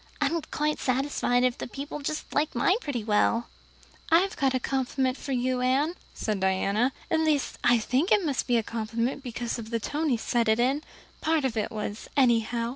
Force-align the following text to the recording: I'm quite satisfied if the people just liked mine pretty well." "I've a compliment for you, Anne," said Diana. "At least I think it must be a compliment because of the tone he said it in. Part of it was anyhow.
I'm 0.19 0.41
quite 0.49 0.79
satisfied 0.79 1.43
if 1.43 1.59
the 1.59 1.67
people 1.67 1.99
just 1.99 2.33
liked 2.33 2.55
mine 2.55 2.77
pretty 2.81 3.03
well." 3.03 3.49
"I've 4.09 4.35
a 4.51 4.59
compliment 4.59 5.15
for 5.15 5.31
you, 5.31 5.61
Anne," 5.61 5.93
said 6.15 6.39
Diana. 6.39 6.91
"At 7.11 7.19
least 7.19 7.59
I 7.63 7.77
think 7.77 8.11
it 8.11 8.25
must 8.25 8.47
be 8.47 8.57
a 8.57 8.63
compliment 8.63 9.21
because 9.21 9.59
of 9.59 9.69
the 9.69 9.79
tone 9.79 10.09
he 10.09 10.17
said 10.17 10.49
it 10.49 10.59
in. 10.59 10.81
Part 11.21 11.45
of 11.45 11.55
it 11.55 11.69
was 11.69 12.09
anyhow. 12.17 12.69